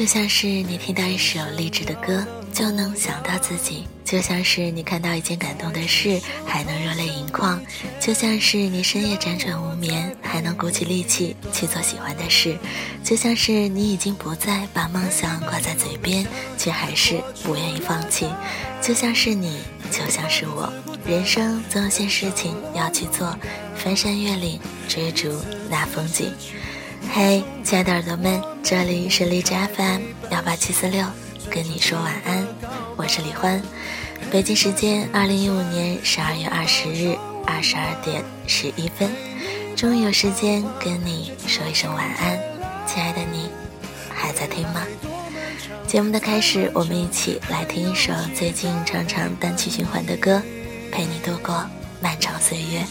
[0.00, 7.60] 就像是你听到一首励志的歌，就能想到自己；就像是你看到一件感动的事，还能热泪盈眶；
[8.00, 12.56] 就像是你深夜辗转无眠，还能鼓起力气去做喜欢的事；
[13.04, 16.26] 就像是你已经不再把梦想挂在嘴边，
[16.56, 18.26] 却还是不愿意放弃；
[18.80, 20.72] 就像是你，就像是我，
[21.04, 23.38] 人生总有些事情要去做，
[23.76, 26.32] 翻山越岭，追逐那风景。
[27.08, 31.04] 嘿，亲爱的耳朵们，这里是荔枝 FM 幺八七四六，
[31.50, 32.46] 跟你说晚安，
[32.96, 33.60] 我是李欢。
[34.30, 39.10] 北京时间二零一五年十二月二十日二十二点十一分，
[39.74, 42.38] 终于有时间跟你说一声晚安，
[42.86, 43.48] 亲爱的你，
[44.08, 44.82] 还在听吗？
[45.86, 50.40] 节目的开始，我们一起来听一首最近常常单曲循环的歌，
[50.92, 51.64] 陪你度过
[52.00, 52.84] 漫长岁月。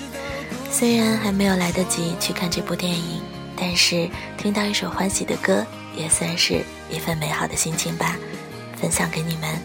[0.72, 3.22] 虽然还没有来得及去看这部电影。
[3.60, 5.66] 但是听到一首欢喜的歌，
[5.96, 8.16] 也算是一份美好的心情吧，
[8.80, 9.60] 分享给你们。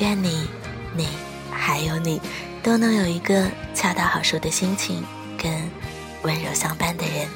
[0.00, 0.48] 愿你、
[0.96, 1.06] 你
[1.50, 2.20] 还有你，
[2.62, 5.04] 都能有一个恰到好处的心情，
[5.38, 5.52] 跟
[6.22, 7.28] 温柔相伴的人，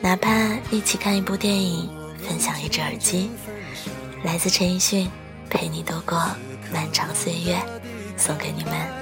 [0.00, 0.30] 哪怕
[0.70, 1.88] 一起看一部电影，
[2.28, 3.30] 分享一只耳机。
[4.22, 5.10] 来自陈奕迅，
[5.48, 6.18] 陪你度过
[6.72, 7.56] 漫长岁月，
[8.16, 9.01] 送给你们。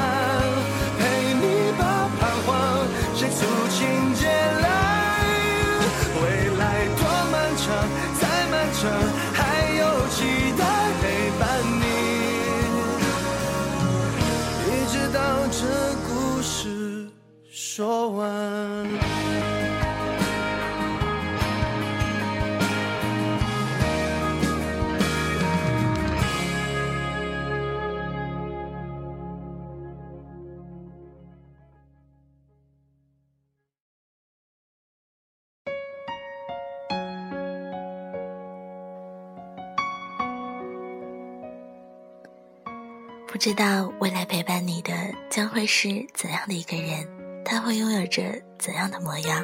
[43.41, 44.93] 知道未来陪伴你的
[45.27, 47.03] 将会是怎样的一个人，
[47.43, 49.43] 他会拥有着怎样的模样。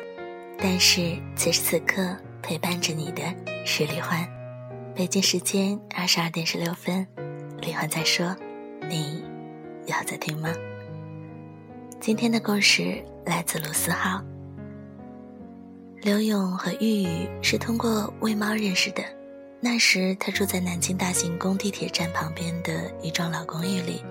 [0.56, 3.24] 但是此时此刻陪伴着你的
[3.66, 4.24] 是李欢。
[4.94, 7.08] 北京时间二十二点十六分，
[7.60, 8.36] 李欢在说
[8.88, 9.26] ：“你
[9.88, 10.54] 要在听吗？”
[12.00, 14.22] 今天的故事来自卢思浩。
[16.04, 19.02] 刘勇和玉玉是通过喂猫认识的。
[19.60, 24.04] 那时他住在南京大行宫地铁站旁边的一幢老公寓里。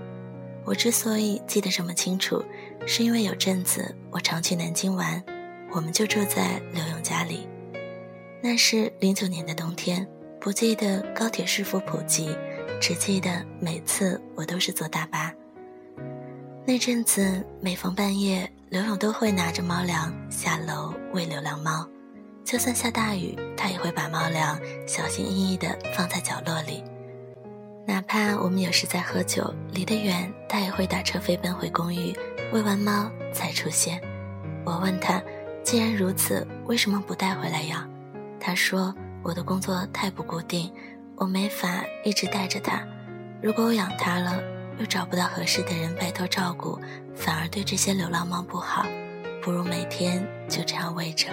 [0.65, 2.45] 我之所以记得这么清楚，
[2.87, 5.23] 是因为有阵子我常去南京玩，
[5.71, 7.47] 我们就住在刘勇家里。
[8.43, 10.05] 那是零九年的冬天，
[10.41, 12.37] 不记得高铁是否普及，
[12.81, 15.33] 只记得每次我都是坐大巴。
[16.65, 21.89] 那阵子每逢半夜，刘勇都会拿着猫粮下楼喂流浪猫。
[22.47, 24.57] 就算下大雨，他也会把猫粮
[24.87, 26.85] 小心翼翼地放在角落里。
[27.85, 32.17] 哪怕我们有时在喝酒，离得远，他也会打车飞奔回公寓，
[32.53, 34.01] 喂完猫才出现。
[34.65, 35.21] 我问他
[35.65, 37.85] ：“既然如此，为什么不带回来养？
[38.39, 38.95] 他说
[39.25, 40.73] ：“我的工作太不固定，
[41.17, 42.81] 我没法一直带着它。
[43.43, 44.41] 如果我养它了，
[44.79, 46.79] 又找不到合适的人拜托照顾，
[47.13, 48.87] 反而对这些流浪猫不好，
[49.43, 51.27] 不如每天就这样喂着。”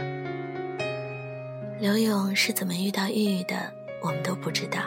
[1.79, 3.55] 刘勇是怎么遇到玉玉的，
[4.01, 4.79] 我们都不知道。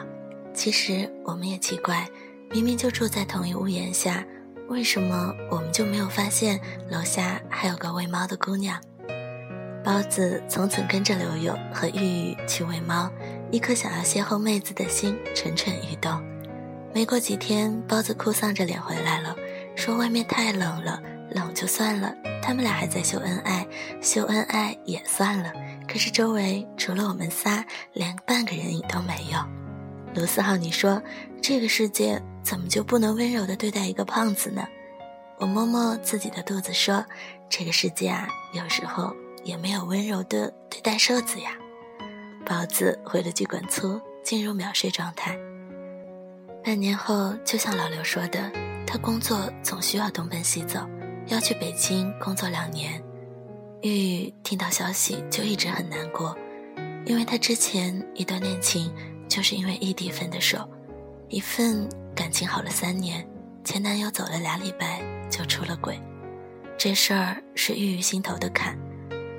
[0.54, 2.08] 其实我们也奇怪，
[2.50, 4.24] 明明就住在同一屋檐下，
[4.68, 8.80] 为什么我们就没有发现楼下还有个喂猫的姑娘？
[9.84, 13.10] 包子从此跟着刘勇和玉玉去喂猫，
[13.50, 16.22] 一颗想要邂逅妹子的心蠢蠢欲动。
[16.94, 19.36] 没过几天，包子哭丧着脸回来了，
[19.74, 23.66] 说外面太冷了，冷就算了，他们俩还在秀恩爱，
[24.00, 25.52] 秀恩爱也算了。
[25.96, 27.64] 可是周围除了我们仨，
[27.94, 29.38] 连半个人影都没有。
[30.14, 31.02] 卢思浩，你说
[31.40, 34.62] 这个世界怎么就不能温柔的对待一个胖子呢？
[35.38, 37.02] 我摸摸自己的肚子说
[37.48, 41.52] ：“这个世界啊，有时候也没有温柔的对待瘦子呀。”
[42.44, 45.34] 包子回了句滚粗，进入秒睡状态。
[46.62, 48.52] 半年后，就像老刘说的，
[48.86, 50.78] 他工作总需要东奔西走，
[51.28, 53.02] 要去北京工作两年。
[53.82, 56.36] 玉玉听到消息就一直很难过，
[57.04, 58.92] 因为她之前一段恋情
[59.28, 60.68] 就是因为异地分的手，
[61.28, 63.26] 一份感情好了三年，
[63.64, 65.00] 前男友走了俩礼拜
[65.30, 66.00] 就出了轨，
[66.76, 68.76] 这事儿是玉玉心头的坎。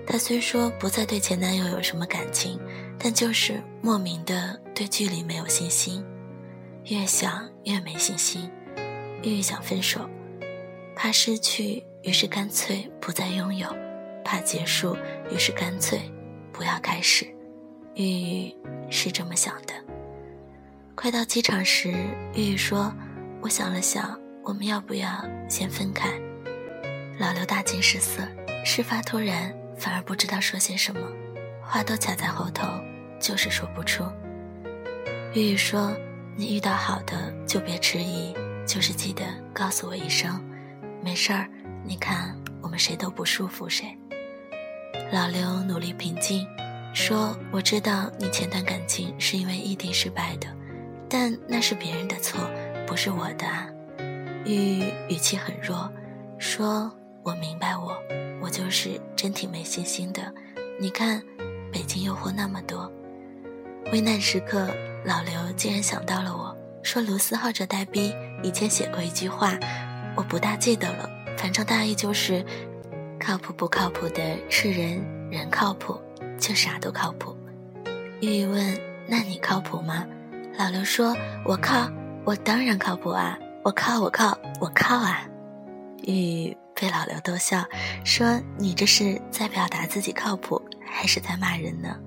[0.06, 2.60] 她虽说不再对前男友有什么感情，
[2.98, 6.06] 但就是莫名的对距离没有信心，
[6.86, 8.50] 越想越没信心。
[9.24, 10.07] 玉玉想分手，
[10.95, 13.68] 怕失去，于是干脆不再拥有。
[14.27, 14.94] 怕结束，
[15.31, 16.01] 于是干脆
[16.51, 17.25] 不要开始。
[17.95, 18.56] 玉玉
[18.91, 19.74] 是这么想的。
[20.95, 21.94] 快到机场时，
[22.35, 22.94] 玉玉说
[23.39, 25.09] ：“我想了想，我们要不要
[25.47, 26.09] 先分开？”
[27.18, 28.21] 老刘大惊失色，
[28.65, 31.00] 事发突然，反而不知道说些什么，
[31.63, 32.68] 话都卡在后头，
[33.21, 34.03] 就是说不出。
[35.33, 35.95] 玉玉说
[36.35, 38.35] ：“你遇到好的就别迟疑，
[38.65, 40.44] 就是记得告诉我一声，
[41.01, 41.47] 没事儿。
[41.85, 43.97] 你看，我们谁都不束缚谁。”
[45.09, 46.45] 老刘努力平静，
[46.94, 50.48] 说：“我知道你前段感情是因为异地失败的，
[51.09, 52.42] 但那是别人的错，
[52.86, 53.69] 不是我的啊。”
[54.44, 55.89] 玉语气很弱，
[56.38, 56.92] 说
[57.24, 57.98] ：“我明白我，
[58.42, 60.21] 我就是真挺没信心的。
[60.77, 61.24] 你看，
[61.71, 62.92] 北京诱惑那么多，
[63.94, 64.68] 危难时刻，
[65.06, 66.53] 老刘竟然想到了我，
[66.83, 68.13] 说卢思浩这呆逼
[68.44, 69.57] 以前写过一句话，
[70.18, 72.45] 我不大记得了，反正大意就是。”
[73.19, 75.99] 靠谱不靠谱的是人，人靠谱
[76.39, 77.35] 就啥都靠谱。
[78.21, 80.05] 玉玉问：“那你靠谱吗？”
[80.57, 81.15] 老刘说
[81.45, 81.91] ：“我靠，
[82.25, 83.37] 我当然靠谱啊！
[83.63, 85.27] 我靠，我靠，我靠啊！”
[86.07, 87.65] 玉玉被老刘逗笑，
[88.05, 91.97] 说：“你这是在表达自己靠谱，还是在骂人呢？”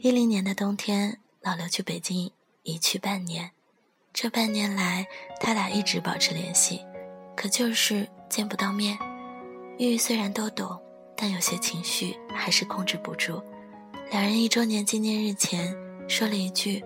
[0.00, 2.30] 一零年的冬天，老刘去北京
[2.62, 3.52] 一去半年，
[4.12, 5.06] 这半年来，
[5.40, 6.84] 他俩一直保持联系，
[7.34, 8.98] 可就是见不到面。
[9.78, 10.78] 玉玉虽然都懂，
[11.14, 13.42] 但有些情绪还是控制不住。
[14.10, 15.74] 两人一周年纪念日前
[16.08, 16.82] 说了一句：“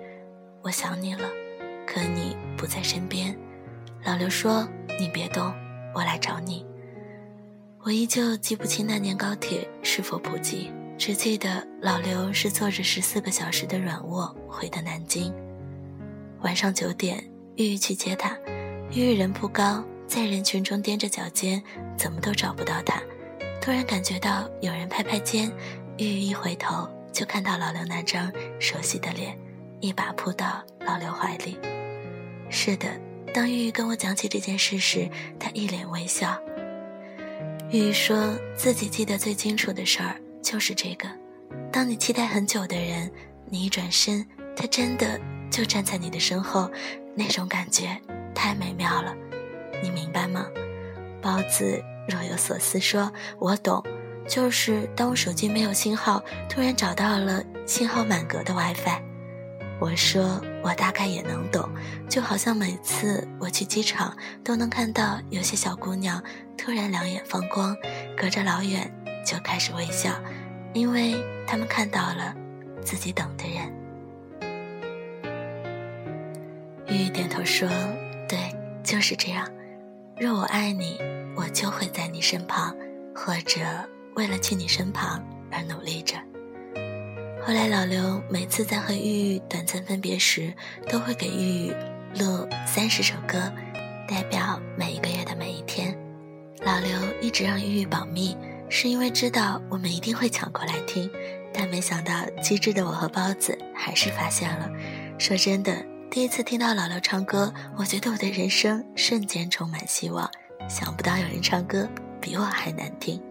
[0.62, 1.28] 我想你了，
[1.86, 3.36] 可你不在身边。”
[4.04, 5.54] 老刘说：“你别动，
[5.94, 6.66] 我来找你。”
[7.82, 15.32] 我依旧记不清那年高铁是否普及，只记得老刘是坐着十四个小时的软卧回的南京。
[16.40, 17.22] 晚上九点，
[17.54, 18.36] 玉玉去接他，
[18.92, 19.84] 玉玉人不高。
[20.10, 21.62] 在人群中踮着脚尖，
[21.96, 23.00] 怎么都找不到他。
[23.62, 25.48] 突然感觉到有人拍拍肩，
[25.98, 29.38] 玉玉一回头就看到老刘那张熟悉的脸，
[29.78, 31.56] 一把扑到老刘怀里。
[32.50, 32.88] 是的，
[33.32, 36.36] 当玉玉跟我讲起这件事时，他一脸微笑。
[37.70, 41.08] 玉玉说自己记得最清楚的事儿就是这个：
[41.70, 43.08] 当你期待很久的人，
[43.48, 44.26] 你一转身，
[44.56, 45.20] 他真的
[45.52, 46.68] 就站在你的身后，
[47.14, 47.96] 那种感觉
[48.34, 49.14] 太美妙了。
[49.82, 50.46] 你明白吗？
[51.22, 53.84] 包子若有所思说：“我懂，
[54.26, 59.02] 就是当我手机没有信号，突然找到了信号满格的 WiFi。”
[59.78, 61.68] 我说：“我大概也能懂，
[62.08, 66.22] 就好像每次我去机场，都能看到有些小姑娘
[66.56, 67.76] 突然两眼放光，
[68.16, 68.90] 隔着老远
[69.24, 70.10] 就开始微笑，
[70.72, 71.14] 因为
[71.46, 72.34] 他们看到了
[72.82, 73.72] 自己等的人。”
[76.88, 77.68] 玉玉点头说
[78.28, 78.38] ：“对，
[78.82, 79.46] 就是这样。”
[80.20, 80.98] 若我爱你，
[81.34, 82.76] 我就会在你身旁，
[83.14, 83.58] 或者
[84.16, 86.14] 为了去你身旁而努力着。
[87.42, 90.52] 后来老刘每次在和玉玉短暂分别时，
[90.90, 91.74] 都会给玉玉
[92.18, 93.50] 录三十首歌，
[94.06, 95.96] 代表每一个月的每一天。
[96.60, 96.90] 老刘
[97.22, 98.36] 一直让玉玉保密，
[98.68, 101.10] 是因为知道我们一定会抢过来听，
[101.50, 102.12] 但没想到
[102.42, 104.70] 机智的我和包子还是发现了。
[105.18, 110.28] 说真的，第一次听到老刘唱歌，我觉得我的人生瞬间充满希望。
[110.68, 111.88] 想不到有人唱歌
[112.20, 113.22] 比我还难听。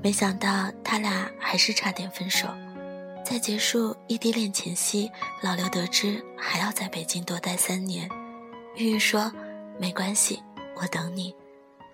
[0.00, 2.46] 没想到他俩还是差点分手。
[3.24, 5.10] 在结束异地恋前夕，
[5.42, 8.08] 老刘得知还要在北京多待三年，
[8.76, 9.32] 玉玉说
[9.80, 10.40] ：“没关系，
[10.76, 11.34] 我等你，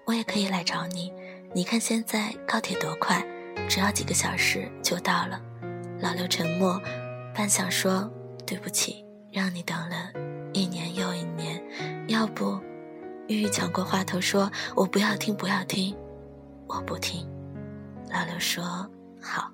[0.05, 1.11] 我也可以来找你。
[1.55, 3.25] 你看现在高铁多快，
[3.67, 5.41] 只要几个小时就到了。”
[6.01, 6.79] 老刘沉默，
[7.35, 8.13] 半晌说
[8.47, 10.13] ：“对不起，让你等了
[10.53, 11.61] 一年又一年。
[12.09, 12.61] 要不……”
[13.29, 15.97] 玉玉抢过话头说：“我不要听，不要听，
[16.67, 17.27] 我不听。”
[18.13, 18.89] 老刘说
[19.21, 19.51] ：“好。”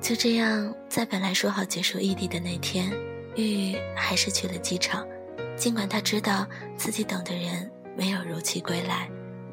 [0.00, 2.90] 就这样，在本来说好结束异地的那天，
[3.36, 5.06] 玉玉还是去了机场。
[5.56, 9.08] 尽管他知道自己等的人没有如期归来，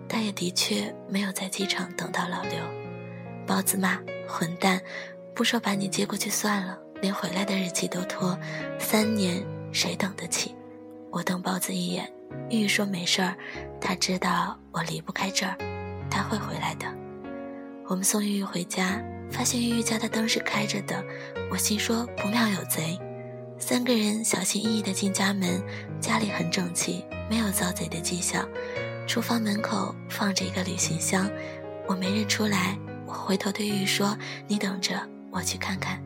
[0.07, 2.53] 他也的确没有在机场等到老刘。
[3.45, 4.81] 包子骂：“混蛋！
[5.35, 8.37] 不说把你接过去算了，连回来的日期都拖，
[8.79, 10.55] 三年谁等得起？”
[11.11, 12.11] 我瞪包子一眼，
[12.49, 13.35] 玉玉说：“没事儿，
[13.79, 15.57] 他知道我离不开这儿，
[16.09, 16.85] 他会回来的。”
[17.87, 19.01] 我们送玉玉回家。
[19.29, 21.03] 发现玉玉家的灯是开着的，
[21.51, 22.97] 我心说不妙有贼。
[23.59, 25.61] 三个人小心翼翼地进家门，
[25.99, 28.47] 家里很整齐，没有遭贼的迹象。
[29.05, 31.29] 厨房门口放着一个旅行箱，
[31.87, 32.79] 我没认出来。
[33.05, 34.95] 我回头对玉玉说：“你等着，
[35.29, 36.01] 我去看看。”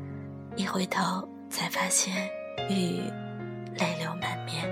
[0.57, 2.29] 一回头才发现
[2.69, 3.01] 玉玉
[3.77, 4.69] 泪流满面。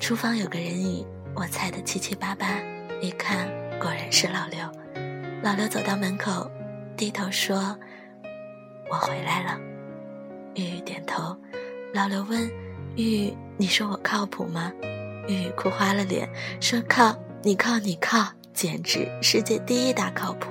[0.00, 2.46] 厨房有个人影，我猜的七七八八，
[3.00, 3.46] 一看
[3.78, 4.58] 果然是老刘。
[5.42, 6.50] 老刘走到门口，
[6.96, 7.78] 低头说
[8.90, 9.58] ：“我回来了。”
[10.56, 11.36] 玉玉点头。
[11.92, 12.50] 老刘问
[12.96, 14.72] ：“玉玉，你说我靠谱吗？”
[15.28, 16.28] 玉玉哭花了脸，
[16.60, 20.50] 说：“靠，你靠，你靠，简直世界第一大靠谱。”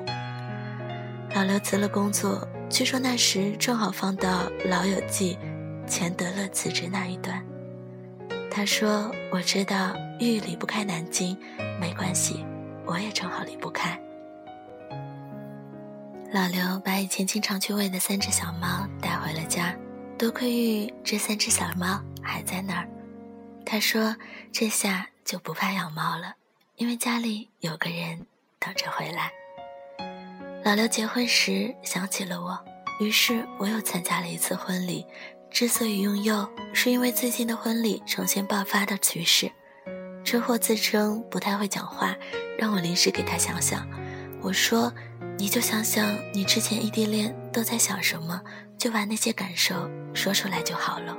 [1.36, 5.38] 老刘辞了工作，据说那时正好放到《老友记》
[5.88, 7.46] 钱德勒辞职那一段。
[8.50, 11.38] 他说：“我知道玉离不开南京，
[11.80, 12.44] 没关系，
[12.84, 13.96] 我也正好离不开。”
[16.34, 19.78] 老刘把以前经常去喂的三只小猫带回了家，
[20.18, 22.90] 多亏玉这三只小猫还在那儿。
[23.64, 24.16] 他说
[24.52, 26.34] ：“这下就不怕养猫了，
[26.78, 28.26] 因为家里有个人
[28.58, 29.32] 等着回来。”
[30.64, 32.58] 老刘结婚时想起了我，
[33.00, 35.06] 于是我又参加了一次婚礼。
[35.50, 39.52] 之所以用又，是因为最近的婚礼呈现爆发的趋势。
[40.24, 42.16] 车祸自称不太会讲话，
[42.58, 43.88] 让我临时给他想想。
[44.42, 44.92] 我说。
[45.36, 48.40] 你就想想你之前异地恋都在想什么，
[48.78, 51.18] 就把那些感受说出来就好了。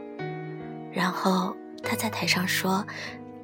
[0.92, 2.86] 然后他在台上说：“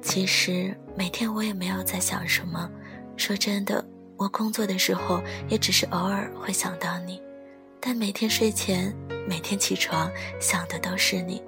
[0.01, 2.71] 其实每天我也没有在想什么。
[3.17, 3.85] 说真的，
[4.21, 7.19] 我工作的时候也只是偶尔会想到你，
[7.79, 8.95] 但每天睡前、
[9.27, 11.41] 每天起床想的都是你。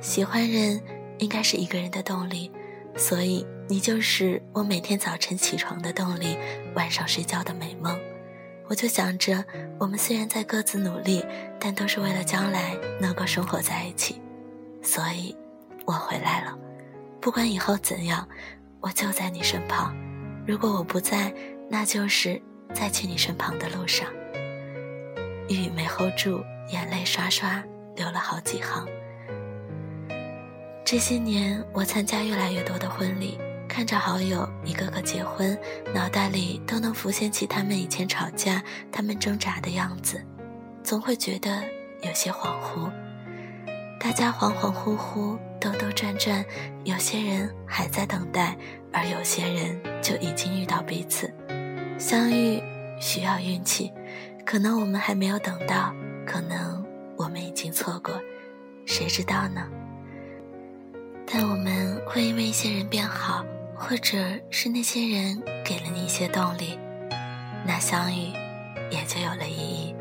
[0.00, 0.80] 喜欢人
[1.18, 2.48] 应该是一个人的动力，
[2.96, 6.38] 所以你就是我每天早晨起床的动力，
[6.76, 7.98] 晚上睡觉的美梦。”
[8.70, 9.44] 我就想着，
[9.80, 11.26] 我们虽然在各自努力，
[11.58, 14.22] 但都是为了将来能够生活在一起。
[14.82, 15.34] 所以，
[15.84, 16.56] 我回来了。
[17.20, 18.24] 不管以后怎样，
[18.78, 19.92] 我就在你身旁。
[20.46, 21.34] 如果我不在，
[21.70, 22.42] 那就是
[22.74, 24.08] 在去你身旁的路上。
[25.48, 27.62] 玉没 hold 住，眼泪刷刷
[27.94, 28.86] 流了好几行。
[30.84, 33.38] 这些年，我参加越来越多的婚礼。
[33.68, 35.56] 看着好友一个个结婚，
[35.94, 38.60] 脑袋里都能浮现起他们以前吵架、
[38.90, 40.20] 他们挣扎的样子，
[40.82, 41.62] 总会觉得
[42.02, 42.90] 有些恍惚。
[44.00, 46.44] 大家恍恍惚惚、兜兜转转，
[46.82, 48.56] 有些人还在等待，
[48.92, 51.32] 而有些人就已经遇到彼此。
[52.00, 52.60] 相遇
[52.98, 53.92] 需要运气，
[54.44, 55.94] 可能我们还没有等到，
[56.26, 56.84] 可能
[57.16, 58.18] 我们已经错过，
[58.86, 59.68] 谁知道呢？
[61.26, 63.44] 但我们会因为一些人变好。
[63.82, 64.18] 或者
[64.50, 66.78] 是那些人给了你一些动力，
[67.66, 68.30] 那相遇
[68.90, 69.94] 也就有了意义。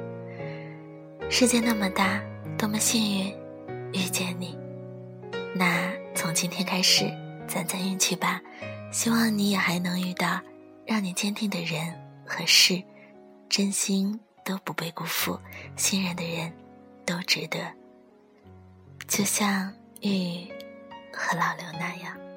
[1.29, 2.21] 世界那么大，
[2.57, 3.33] 多么幸运
[3.93, 4.57] 遇见你。
[5.55, 7.09] 那从今天开始，
[7.47, 8.41] 攒攒运气吧。
[8.91, 10.41] 希望你也还能遇到
[10.89, 11.93] 让你坚定的人
[12.25, 12.81] 和事，
[13.47, 15.39] 真心都不被辜负，
[15.75, 16.51] 信任的人
[17.05, 17.59] 都值得。
[19.07, 20.47] 就像玉
[21.13, 22.28] 和老刘那样。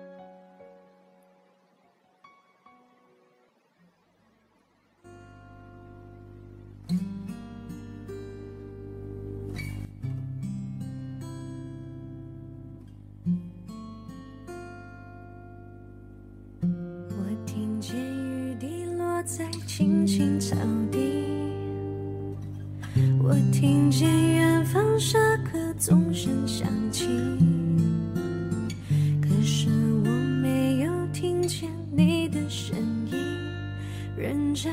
[19.42, 20.54] 在青青草
[20.92, 20.98] 地，
[23.20, 27.06] 我听见远方下课钟声响起，
[29.20, 29.68] 可是
[30.04, 32.78] 我没有听见你的声
[33.10, 33.18] 音，
[34.16, 34.72] 认真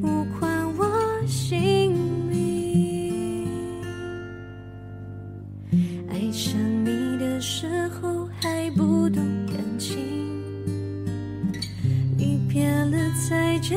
[0.00, 1.94] 无关我心
[2.30, 3.46] 里。
[6.08, 9.98] 爱上你的时候还不懂感情。
[12.16, 13.76] 你变了，才觉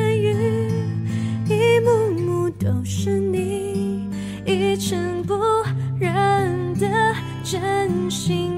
[7.51, 8.50] 真心。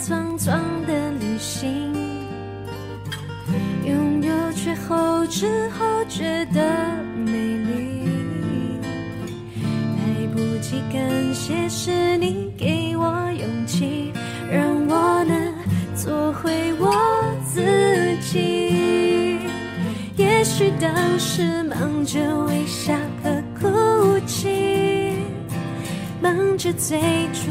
[0.00, 0.52] 匆匆
[0.86, 1.92] 的旅行，
[3.84, 6.60] 拥有却后知后觉的
[7.24, 8.08] 美丽。
[9.62, 14.12] 来不及感谢，是你给我勇气，
[14.50, 15.54] 让我能
[15.94, 16.92] 做回我
[17.44, 17.62] 自
[18.20, 19.38] 己。
[20.16, 25.14] 也许当时忙着微笑和哭泣。
[26.20, 26.98] 忙着追
[27.32, 27.50] 逐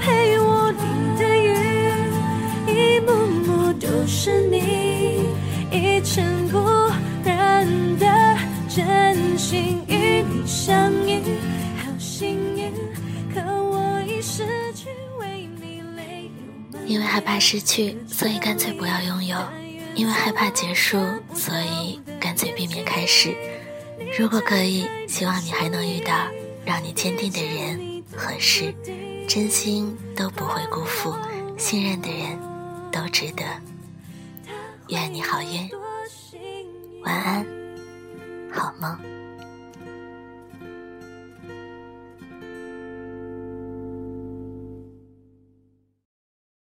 [0.00, 1.54] 陪我淋的雨，
[2.68, 3.12] 一幕
[3.44, 5.26] 幕都是你，
[5.70, 6.58] 一尘不
[7.24, 7.66] 染
[7.98, 8.36] 的
[8.68, 11.20] 真心与你相遇，
[11.78, 12.72] 好幸运。
[13.34, 19.38] 可我已失去为你泪流满因为害怕失去，所以干脆不要拥有；
[19.94, 20.98] 因为害怕结束，
[21.34, 23.34] 所以干脆避免开始。
[24.18, 26.14] 如果可以，希望你还能遇到
[26.64, 28.74] 让你坚定的人和事，
[29.34, 31.16] 真心都不会辜负，
[31.56, 32.38] 信任的人
[32.90, 33.42] 都值得。
[34.88, 35.70] 愿你好运，
[37.02, 37.46] 晚安，
[38.52, 39.11] 好梦。